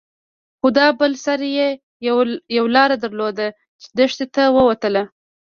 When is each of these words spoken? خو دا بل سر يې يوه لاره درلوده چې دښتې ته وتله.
خو 0.59 0.67
دا 0.77 0.87
بل 0.99 1.11
سر 1.25 1.39
يې 1.57 1.69
يوه 2.57 2.67
لاره 2.75 2.95
درلوده 3.03 3.47
چې 3.81 3.87
دښتې 3.97 4.25
ته 4.35 4.43
وتله. 4.67 5.03